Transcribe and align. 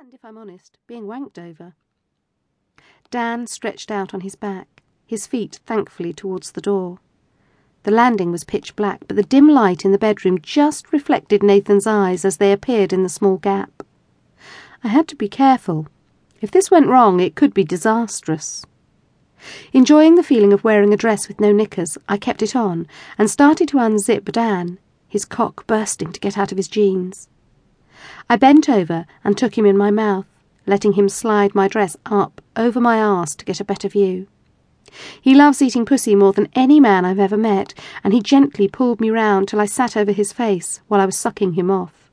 and, 0.00 0.14
if 0.14 0.24
I'm 0.24 0.38
honest, 0.38 0.78
being 0.86 1.04
wanked 1.04 1.38
over. 1.38 1.74
Dan 3.10 3.46
stretched 3.46 3.90
out 3.90 4.14
on 4.14 4.22
his 4.22 4.34
back, 4.34 4.82
his 5.06 5.26
feet 5.26 5.60
thankfully 5.66 6.14
towards 6.14 6.52
the 6.52 6.62
door. 6.62 7.00
The 7.82 7.90
landing 7.90 8.32
was 8.32 8.42
pitch 8.42 8.74
black, 8.76 9.02
but 9.06 9.16
the 9.16 9.22
dim 9.22 9.46
light 9.48 9.84
in 9.84 9.92
the 9.92 9.98
bedroom 9.98 10.40
just 10.40 10.90
reflected 10.90 11.42
Nathan's 11.42 11.86
eyes 11.86 12.24
as 12.24 12.38
they 12.38 12.50
appeared 12.50 12.94
in 12.94 13.02
the 13.02 13.10
small 13.10 13.36
gap. 13.36 13.82
I 14.82 14.88
had 14.88 15.06
to 15.08 15.16
be 15.16 15.28
careful. 15.28 15.86
If 16.40 16.50
this 16.50 16.70
went 16.70 16.86
wrong, 16.86 17.20
it 17.20 17.34
could 17.34 17.52
be 17.52 17.64
disastrous. 17.64 18.64
Enjoying 19.74 20.14
the 20.14 20.22
feeling 20.22 20.54
of 20.54 20.64
wearing 20.64 20.94
a 20.94 20.96
dress 20.96 21.28
with 21.28 21.40
no 21.40 21.52
knickers, 21.52 21.98
I 22.08 22.16
kept 22.16 22.42
it 22.42 22.56
on 22.56 22.86
and 23.18 23.30
started 23.30 23.68
to 23.68 23.76
unzip 23.76 24.32
Dan, 24.32 24.78
his 25.08 25.26
cock 25.26 25.66
bursting 25.66 26.12
to 26.12 26.20
get 26.20 26.38
out 26.38 26.52
of 26.52 26.56
his 26.56 26.68
jeans. 26.68 27.28
I 28.30 28.36
bent 28.36 28.68
over 28.68 29.06
and 29.24 29.36
took 29.36 29.58
him 29.58 29.66
in 29.66 29.76
my 29.76 29.90
mouth, 29.90 30.24
letting 30.64 30.92
him 30.92 31.08
slide 31.08 31.52
my 31.52 31.66
dress 31.66 31.96
up 32.06 32.40
over 32.54 32.80
my 32.80 33.02
arse 33.02 33.34
to 33.34 33.44
get 33.44 33.58
a 33.58 33.64
better 33.64 33.88
view. 33.88 34.28
He 35.20 35.34
loves 35.34 35.60
eating 35.60 35.84
pussy 35.84 36.14
more 36.14 36.32
than 36.32 36.46
any 36.54 36.78
man 36.78 37.04
I've 37.04 37.18
ever 37.18 37.36
met, 37.36 37.74
and 38.04 38.12
he 38.12 38.22
gently 38.22 38.68
pulled 38.68 39.00
me 39.00 39.10
round 39.10 39.48
till 39.48 39.60
I 39.60 39.66
sat 39.66 39.96
over 39.96 40.12
his 40.12 40.32
face 40.32 40.80
while 40.86 41.00
I 41.00 41.06
was 41.06 41.18
sucking 41.18 41.54
him 41.54 41.72
off. 41.72 42.08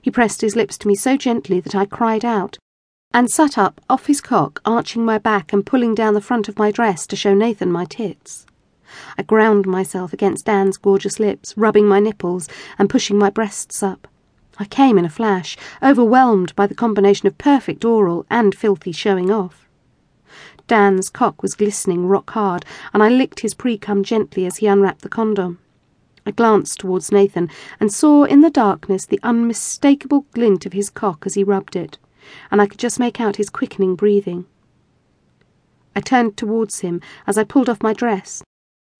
He 0.00 0.10
pressed 0.10 0.40
his 0.40 0.56
lips 0.56 0.78
to 0.78 0.88
me 0.88 0.94
so 0.94 1.18
gently 1.18 1.60
that 1.60 1.74
I 1.74 1.84
cried 1.84 2.24
out, 2.24 2.56
and 3.12 3.30
sat 3.30 3.58
up 3.58 3.82
off 3.90 4.06
his 4.06 4.22
cock, 4.22 4.62
arching 4.64 5.04
my 5.04 5.18
back 5.18 5.52
and 5.52 5.66
pulling 5.66 5.94
down 5.94 6.14
the 6.14 6.22
front 6.22 6.48
of 6.48 6.58
my 6.58 6.70
dress 6.70 7.06
to 7.06 7.16
show 7.16 7.34
Nathan 7.34 7.70
my 7.70 7.84
tits. 7.84 8.46
I 9.18 9.24
ground 9.24 9.66
myself 9.66 10.14
against 10.14 10.46
Dan's 10.46 10.78
gorgeous 10.78 11.20
lips, 11.20 11.52
rubbing 11.54 11.86
my 11.86 12.00
nipples 12.00 12.48
and 12.78 12.88
pushing 12.88 13.18
my 13.18 13.28
breasts 13.28 13.82
up. 13.82 14.08
I 14.58 14.64
came 14.64 14.98
in 14.98 15.04
a 15.04 15.10
flash, 15.10 15.56
overwhelmed 15.82 16.54
by 16.56 16.66
the 16.66 16.74
combination 16.74 17.28
of 17.28 17.38
perfect 17.38 17.84
oral 17.84 18.26
and 18.28 18.54
filthy 18.54 18.92
showing 18.92 19.30
off. 19.30 19.68
Dan's 20.66 21.08
cock 21.08 21.42
was 21.42 21.54
glistening 21.54 22.06
rock 22.06 22.30
hard, 22.30 22.64
and 22.92 23.02
I 23.02 23.08
licked 23.08 23.40
his 23.40 23.54
pre-cum 23.54 24.02
gently 24.02 24.44
as 24.46 24.56
he 24.56 24.66
unwrapped 24.66 25.02
the 25.02 25.08
condom. 25.08 25.58
I 26.26 26.30
glanced 26.32 26.80
towards 26.80 27.10
Nathan 27.10 27.48
and 27.80 27.92
saw 27.92 28.24
in 28.24 28.42
the 28.42 28.50
darkness 28.50 29.06
the 29.06 29.20
unmistakable 29.22 30.26
glint 30.32 30.66
of 30.66 30.74
his 30.74 30.90
cock 30.90 31.22
as 31.24 31.34
he 31.34 31.44
rubbed 31.44 31.74
it, 31.74 31.96
and 32.50 32.60
I 32.60 32.66
could 32.66 32.78
just 32.78 32.98
make 32.98 33.20
out 33.20 33.36
his 33.36 33.48
quickening 33.48 33.94
breathing. 33.94 34.44
I 35.96 36.00
turned 36.00 36.36
towards 36.36 36.80
him 36.80 37.00
as 37.26 37.38
I 37.38 37.44
pulled 37.44 37.70
off 37.70 37.82
my 37.82 37.92
dress, 37.92 38.42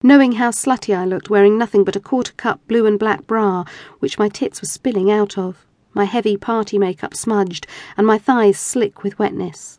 knowing 0.01 0.33
how 0.33 0.49
slutty 0.49 0.95
I 0.95 1.03
looked 1.03 1.29
wearing 1.29 1.57
nothing 1.57 1.83
but 1.83 1.95
a 1.97 1.99
quarter 1.99 2.31
cup 2.33 2.65
blue 2.69 2.85
and 2.85 2.97
black 2.97 3.27
bra, 3.27 3.65
which 3.99 4.17
my 4.17 4.29
tits 4.29 4.61
were 4.61 4.67
spilling 4.67 5.11
out 5.11 5.37
of, 5.37 5.65
my 5.93 6.05
heavy 6.05 6.37
party 6.37 6.77
makeup 6.79 7.13
smudged, 7.13 7.67
and 7.97 8.07
my 8.07 8.17
thighs 8.17 8.57
slick 8.57 9.03
with 9.03 9.19
wetness. 9.19 9.77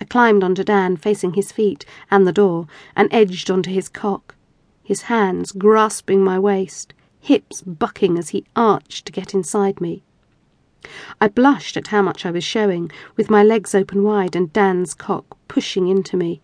I 0.00 0.04
climbed 0.04 0.44
onto 0.44 0.62
Dan, 0.62 0.96
facing 0.96 1.32
his 1.32 1.50
feet 1.50 1.84
and 2.08 2.24
the 2.24 2.32
door, 2.32 2.68
and 2.94 3.12
edged 3.12 3.50
onto 3.50 3.70
his 3.70 3.88
cock, 3.88 4.36
his 4.84 5.02
hands 5.02 5.50
grasping 5.50 6.22
my 6.22 6.38
waist, 6.38 6.94
hips 7.18 7.62
bucking 7.62 8.16
as 8.16 8.28
he 8.28 8.44
arched 8.54 9.06
to 9.06 9.12
get 9.12 9.34
inside 9.34 9.80
me. 9.80 10.04
I 11.20 11.26
blushed 11.26 11.76
at 11.76 11.88
how 11.88 12.00
much 12.00 12.24
I 12.24 12.30
was 12.30 12.44
showing, 12.44 12.92
with 13.16 13.28
my 13.28 13.42
legs 13.42 13.74
open 13.74 14.04
wide 14.04 14.36
and 14.36 14.52
Dan's 14.52 14.94
cock 14.94 15.36
pushing 15.48 15.88
into 15.88 16.16
me. 16.16 16.42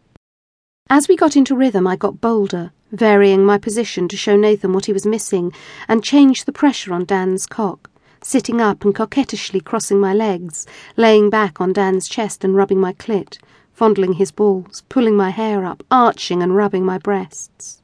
As 0.89 1.09
we 1.09 1.17
got 1.17 1.34
into 1.34 1.56
rhythm, 1.56 1.84
I 1.84 1.97
got 1.97 2.20
bolder, 2.20 2.70
varying 2.92 3.45
my 3.45 3.59
position 3.59 4.06
to 4.06 4.17
show 4.17 4.37
Nathan 4.37 4.73
what 4.73 4.87
he 4.87 4.92
was 4.92 5.05
missing, 5.05 5.53
and 5.89 6.05
changed 6.05 6.47
the 6.47 6.53
pressure 6.53 6.95
on 6.95 7.05
Dan's 7.05 7.45
cock, 7.45 7.91
sitting 8.23 8.61
up 8.61 8.84
and 8.84 8.95
coquettishly 8.95 9.61
crossing 9.61 9.98
my 9.98 10.14
legs, 10.14 10.64
laying 10.97 11.29
back 11.29 11.61
on 11.61 11.73
Dan's 11.73 12.09
chest 12.09 12.45
and 12.45 12.55
rubbing 12.55 12.79
my 12.79 12.92
clit, 12.92 13.39
fondling 13.73 14.12
his 14.12 14.31
balls, 14.31 14.84
pulling 14.89 15.17
my 15.17 15.31
hair 15.31 15.64
up, 15.64 15.83
arching 15.91 16.41
and 16.41 16.55
rubbing 16.55 16.84
my 16.84 16.98
breasts. 16.98 17.83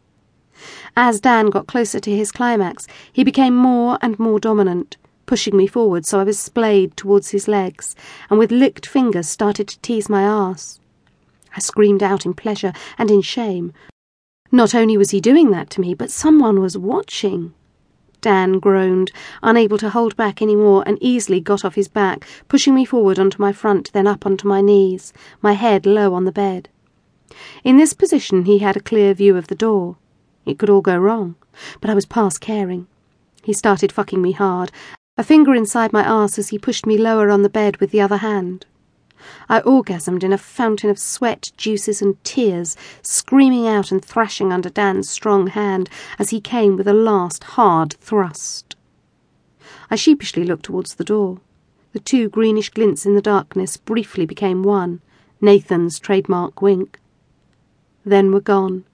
As 0.96 1.20
Dan 1.20 1.46
got 1.46 1.66
closer 1.66 1.98
to 1.98 2.16
his 2.16 2.30
climax, 2.30 2.86
he 3.12 3.24
became 3.24 3.56
more 3.56 3.98
and 4.00 4.16
more 4.20 4.38
dominant, 4.38 4.96
pushing 5.26 5.56
me 5.56 5.66
forward 5.66 6.06
so 6.06 6.20
I 6.20 6.24
was 6.24 6.38
splayed 6.38 6.96
towards 6.96 7.30
his 7.30 7.48
legs, 7.48 7.96
and 8.30 8.38
with 8.38 8.52
licked 8.52 8.86
fingers 8.86 9.28
started 9.28 9.66
to 9.66 9.80
tease 9.80 10.08
my 10.08 10.24
arse. 10.24 10.78
I 11.56 11.60
screamed 11.60 12.02
out 12.02 12.26
in 12.26 12.34
pleasure 12.34 12.72
and 12.98 13.10
in 13.10 13.22
shame. 13.22 13.72
Not 14.50 14.74
only 14.74 14.96
was 14.96 15.10
he 15.10 15.20
doing 15.20 15.50
that 15.50 15.70
to 15.70 15.80
me, 15.80 15.94
but 15.94 16.10
someone 16.10 16.60
was 16.60 16.76
watching. 16.76 17.54
Dan 18.20 18.60
groaned, 18.60 19.10
unable 19.42 19.78
to 19.78 19.90
hold 19.90 20.16
back 20.16 20.40
any 20.40 20.54
more, 20.54 20.84
and 20.86 20.96
easily 21.00 21.40
got 21.40 21.64
off 21.64 21.74
his 21.74 21.88
back, 21.88 22.26
pushing 22.48 22.74
me 22.74 22.84
forward 22.84 23.18
onto 23.18 23.40
my 23.40 23.52
front, 23.52 23.92
then 23.92 24.06
up 24.06 24.24
onto 24.24 24.46
my 24.46 24.60
knees, 24.60 25.12
my 25.40 25.54
head 25.54 25.86
low 25.86 26.14
on 26.14 26.24
the 26.24 26.32
bed. 26.32 26.68
In 27.64 27.78
this 27.78 27.94
position, 27.94 28.44
he 28.44 28.58
had 28.58 28.76
a 28.76 28.80
clear 28.80 29.14
view 29.14 29.36
of 29.36 29.48
the 29.48 29.54
door. 29.54 29.96
It 30.46 30.58
could 30.58 30.70
all 30.70 30.82
go 30.82 30.96
wrong, 30.96 31.34
but 31.80 31.90
I 31.90 31.94
was 31.94 32.06
past 32.06 32.40
caring. 32.40 32.86
He 33.42 33.52
started 33.52 33.90
fucking 33.90 34.22
me 34.22 34.32
hard, 34.32 34.70
a 35.16 35.24
finger 35.24 35.54
inside 35.54 35.92
my 35.92 36.04
arse 36.04 36.38
as 36.38 36.50
he 36.50 36.58
pushed 36.58 36.86
me 36.86 36.96
lower 36.96 37.30
on 37.30 37.42
the 37.42 37.48
bed 37.48 37.78
with 37.78 37.90
the 37.90 38.00
other 38.00 38.18
hand. 38.18 38.66
I 39.48 39.60
orgasmed 39.60 40.22
in 40.24 40.32
a 40.32 40.38
fountain 40.38 40.90
of 40.90 40.98
sweat, 40.98 41.52
juices, 41.56 42.02
and 42.02 42.22
tears, 42.24 42.76
screaming 43.02 43.66
out 43.66 43.92
and 43.92 44.04
thrashing 44.04 44.52
under 44.52 44.68
Dan's 44.68 45.08
strong 45.10 45.48
hand 45.48 45.88
as 46.18 46.30
he 46.30 46.40
came 46.40 46.76
with 46.76 46.88
a 46.88 46.92
last 46.92 47.44
hard 47.44 47.94
thrust. 47.94 48.76
I 49.90 49.96
sheepishly 49.96 50.44
looked 50.44 50.64
towards 50.64 50.94
the 50.94 51.04
door. 51.04 51.40
The 51.92 52.00
two 52.00 52.28
greenish 52.28 52.70
glints 52.70 53.04
in 53.04 53.14
the 53.14 53.20
darkness 53.20 53.76
briefly 53.76 54.24
became 54.24 54.62
one, 54.62 55.00
Nathan's 55.40 55.98
trademark 55.98 56.62
wink. 56.62 56.98
Then 58.04 58.32
were 58.32 58.40
gone. 58.40 58.84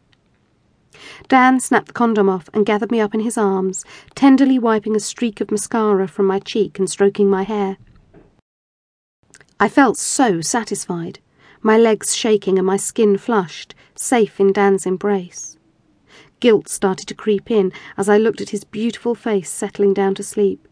Dan 1.28 1.60
snapped 1.60 1.86
the 1.86 1.92
condom 1.92 2.28
off 2.28 2.50
and 2.52 2.66
gathered 2.66 2.90
me 2.90 3.00
up 3.00 3.14
in 3.14 3.20
his 3.20 3.38
arms, 3.38 3.84
tenderly 4.14 4.58
wiping 4.58 4.96
a 4.96 5.00
streak 5.00 5.40
of 5.40 5.50
mascara 5.50 6.08
from 6.08 6.26
my 6.26 6.40
cheek 6.40 6.78
and 6.78 6.90
stroking 6.90 7.30
my 7.30 7.44
hair. 7.44 7.76
I 9.60 9.68
felt 9.68 9.96
so 9.96 10.40
satisfied, 10.40 11.18
my 11.62 11.76
legs 11.76 12.14
shaking 12.14 12.58
and 12.58 12.66
my 12.66 12.76
skin 12.76 13.18
flushed, 13.18 13.74
safe 13.96 14.38
in 14.38 14.52
Dan's 14.52 14.86
embrace. 14.86 15.58
Guilt 16.38 16.68
started 16.68 17.08
to 17.08 17.14
creep 17.14 17.50
in 17.50 17.72
as 17.96 18.08
I 18.08 18.18
looked 18.18 18.40
at 18.40 18.50
his 18.50 18.62
beautiful 18.62 19.16
face 19.16 19.50
settling 19.50 19.94
down 19.94 20.14
to 20.14 20.22
sleep. 20.22 20.68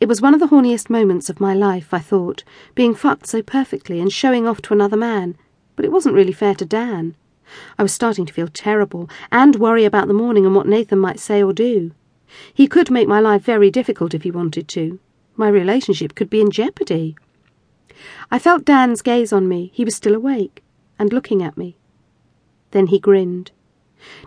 It 0.00 0.08
was 0.08 0.20
one 0.20 0.34
of 0.34 0.40
the 0.40 0.48
horniest 0.48 0.90
moments 0.90 1.30
of 1.30 1.40
my 1.40 1.54
life, 1.54 1.94
I 1.94 1.98
thought, 1.98 2.44
being 2.74 2.94
fucked 2.94 3.26
so 3.26 3.40
perfectly 3.40 3.98
and 3.98 4.12
showing 4.12 4.46
off 4.46 4.60
to 4.62 4.74
another 4.74 4.96
man, 4.98 5.38
but 5.76 5.86
it 5.86 5.92
wasn't 5.92 6.14
really 6.14 6.32
fair 6.32 6.54
to 6.56 6.66
Dan. 6.66 7.14
I 7.78 7.82
was 7.82 7.94
starting 7.94 8.26
to 8.26 8.34
feel 8.34 8.48
terrible 8.48 9.08
and 9.30 9.56
worry 9.56 9.86
about 9.86 10.08
the 10.08 10.14
morning 10.14 10.44
and 10.44 10.54
what 10.54 10.68
Nathan 10.68 10.98
might 10.98 11.20
say 11.20 11.42
or 11.42 11.54
do. 11.54 11.92
He 12.52 12.66
could 12.66 12.90
make 12.90 13.08
my 13.08 13.20
life 13.20 13.42
very 13.42 13.70
difficult 13.70 14.12
if 14.12 14.24
he 14.24 14.30
wanted 14.30 14.68
to. 14.68 14.98
My 15.36 15.48
relationship 15.48 16.14
could 16.14 16.30
be 16.30 16.40
in 16.40 16.50
jeopardy. 16.50 17.16
I 18.30 18.38
felt 18.38 18.64
Dan's 18.64 19.02
gaze 19.02 19.32
on 19.32 19.48
me. 19.48 19.70
He 19.74 19.84
was 19.84 19.94
still 19.94 20.14
awake 20.14 20.62
and 20.98 21.12
looking 21.12 21.42
at 21.42 21.56
me. 21.56 21.76
Then 22.70 22.88
he 22.88 22.98
grinned. 22.98 23.50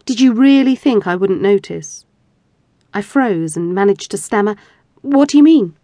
Did 0.06 0.20
you 0.20 0.34
really 0.34 0.76
think 0.76 1.06
I 1.06 1.16
wouldn't 1.16 1.42
notice? 1.42 2.06
I 2.94 3.02
froze 3.02 3.58
and 3.58 3.76
managed 3.76 4.12
to 4.12 4.18
stammer, 4.18 4.56
What 5.02 5.30
do 5.30 5.38
you 5.38 5.44
mean? 5.44 5.76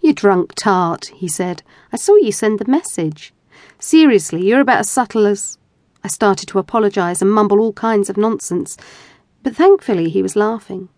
You 0.00 0.14
drunk 0.14 0.54
tart, 0.54 1.06
he 1.14 1.28
said. 1.28 1.62
I 1.92 1.96
saw 1.96 2.16
you 2.16 2.32
send 2.32 2.58
the 2.58 2.70
message. 2.70 3.32
Seriously, 3.78 4.46
you're 4.46 4.60
about 4.60 4.80
as 4.80 4.90
subtle 4.90 5.26
as. 5.26 5.58
I 6.02 6.08
started 6.08 6.46
to 6.48 6.58
apologise 6.58 7.20
and 7.20 7.30
mumble 7.30 7.60
all 7.60 7.74
kinds 7.74 8.08
of 8.08 8.16
nonsense, 8.16 8.78
but 9.42 9.54
thankfully 9.54 10.08
he 10.08 10.22
was 10.22 10.34
laughing. 10.36 10.88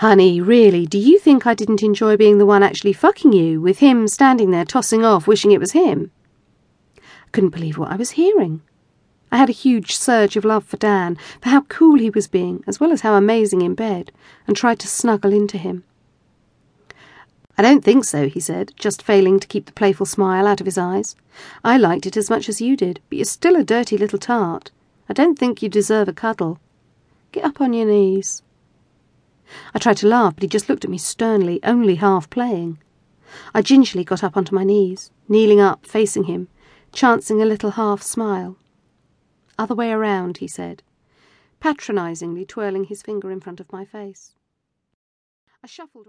Honey, 0.00 0.40
really, 0.40 0.86
do 0.86 0.96
you 0.96 1.18
think 1.18 1.46
I 1.46 1.52
didn't 1.52 1.82
enjoy 1.82 2.16
being 2.16 2.38
the 2.38 2.46
one 2.46 2.62
actually 2.62 2.94
fucking 2.94 3.34
you, 3.34 3.60
with 3.60 3.80
him 3.80 4.08
standing 4.08 4.50
there 4.50 4.64
tossing 4.64 5.04
off, 5.04 5.26
wishing 5.26 5.50
it 5.50 5.60
was 5.60 5.72
him? 5.72 6.10
I 6.96 7.28
couldn't 7.32 7.50
believe 7.50 7.76
what 7.76 7.90
I 7.90 7.96
was 7.96 8.12
hearing. 8.12 8.62
I 9.30 9.36
had 9.36 9.50
a 9.50 9.52
huge 9.52 9.94
surge 9.94 10.38
of 10.38 10.44
love 10.46 10.64
for 10.64 10.78
Dan, 10.78 11.18
for 11.42 11.50
how 11.50 11.60
cool 11.68 11.98
he 11.98 12.08
was 12.08 12.28
being, 12.28 12.64
as 12.66 12.80
well 12.80 12.92
as 12.92 13.02
how 13.02 13.12
amazing 13.12 13.60
in 13.60 13.74
bed, 13.74 14.10
and 14.46 14.56
tried 14.56 14.78
to 14.78 14.88
snuggle 14.88 15.34
into 15.34 15.58
him. 15.58 15.84
I 17.58 17.62
don't 17.62 17.84
think 17.84 18.06
so, 18.06 18.26
he 18.26 18.40
said, 18.40 18.72
just 18.76 19.02
failing 19.02 19.38
to 19.38 19.48
keep 19.48 19.66
the 19.66 19.72
playful 19.72 20.06
smile 20.06 20.46
out 20.46 20.62
of 20.62 20.66
his 20.66 20.78
eyes. 20.78 21.14
I 21.62 21.76
liked 21.76 22.06
it 22.06 22.16
as 22.16 22.30
much 22.30 22.48
as 22.48 22.58
you 22.58 22.74
did, 22.74 23.00
but 23.10 23.18
you're 23.18 23.26
still 23.26 23.54
a 23.54 23.62
dirty 23.62 23.98
little 23.98 24.18
tart. 24.18 24.70
I 25.10 25.12
don't 25.12 25.38
think 25.38 25.62
you 25.62 25.68
deserve 25.68 26.08
a 26.08 26.14
cuddle. 26.14 26.58
Get 27.32 27.44
up 27.44 27.60
on 27.60 27.74
your 27.74 27.84
knees. 27.84 28.40
I 29.74 29.78
tried 29.78 29.96
to 29.98 30.08
laugh, 30.08 30.34
but 30.34 30.42
he 30.42 30.48
just 30.48 30.68
looked 30.68 30.84
at 30.84 30.90
me 30.90 30.98
sternly, 30.98 31.60
only 31.64 31.96
half 31.96 32.30
playing. 32.30 32.78
I 33.54 33.62
gingerly 33.62 34.04
got 34.04 34.24
up 34.24 34.36
onto 34.36 34.54
my 34.54 34.64
knees, 34.64 35.10
kneeling 35.28 35.60
up, 35.60 35.86
facing 35.86 36.24
him, 36.24 36.48
chancing 36.92 37.40
a 37.40 37.46
little 37.46 37.72
half 37.72 38.02
smile. 38.02 38.56
Other 39.58 39.74
way 39.74 39.92
around, 39.92 40.38
he 40.38 40.48
said, 40.48 40.82
patronisingly 41.60 42.46
twirling 42.46 42.84
his 42.84 43.02
finger 43.02 43.30
in 43.30 43.40
front 43.40 43.60
of 43.60 43.72
my 43.72 43.84
face. 43.84 44.34
I 45.62 45.66
shuffled 45.66 46.06